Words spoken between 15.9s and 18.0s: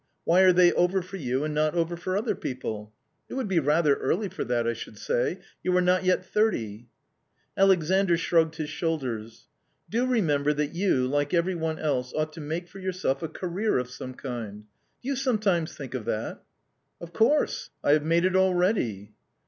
of that?"" Of course I I